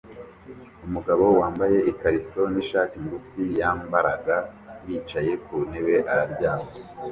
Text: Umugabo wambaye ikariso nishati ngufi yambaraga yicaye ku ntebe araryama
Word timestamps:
Umugabo 0.85 1.25
wambaye 1.39 1.77
ikariso 1.91 2.41
nishati 2.53 2.95
ngufi 3.03 3.41
yambaraga 3.59 4.35
yicaye 4.87 5.31
ku 5.45 5.55
ntebe 5.67 5.95
araryama 6.11 6.69